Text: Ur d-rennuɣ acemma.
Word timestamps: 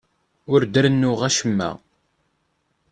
Ur 0.53 0.61
d-rennuɣ 0.65 1.19
acemma. 1.27 1.69